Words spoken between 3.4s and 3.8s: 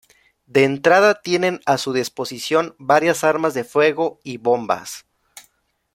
de